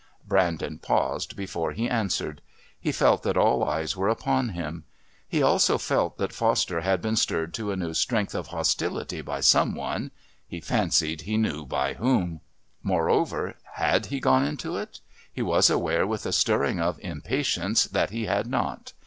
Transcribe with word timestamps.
Brandon 0.27 0.79
paused 0.79 1.35
before 1.35 1.73
he 1.73 1.87
answered. 1.87 2.41
He 2.79 2.91
felt 2.91 3.21
that 3.21 3.37
all 3.37 3.63
eyes 3.63 3.95
were 3.95 4.09
upon 4.09 4.49
him. 4.49 4.83
He 5.27 5.43
also 5.43 5.77
felt 5.77 6.17
that 6.17 6.33
Foster 6.33 6.81
had 6.81 7.03
been 7.03 7.15
stirred 7.15 7.53
to 7.53 7.69
a 7.71 7.75
new 7.75 7.93
strength 7.93 8.33
of 8.33 8.47
hostility 8.47 9.21
by 9.21 9.41
some 9.41 9.75
one 9.75 10.09
he 10.47 10.59
fancied 10.59 11.21
he 11.21 11.37
knew 11.37 11.67
by 11.67 11.93
whom. 11.93 12.41
Moreover, 12.81 13.53
had 13.73 14.07
he 14.07 14.19
gone 14.19 14.43
into 14.43 14.75
it? 14.75 15.01
He 15.31 15.43
was 15.43 15.69
aware 15.69 16.07
with 16.07 16.25
a 16.25 16.31
stirring 16.31 16.79
of 16.79 16.97
impatience 17.03 17.83
that 17.83 18.09
he 18.09 18.25
had 18.25 18.47
not. 18.47 18.93